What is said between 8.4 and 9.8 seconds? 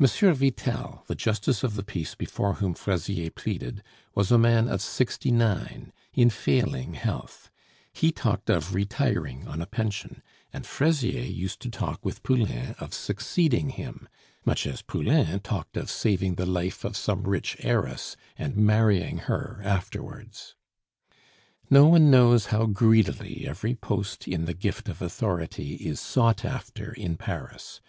of retiring on a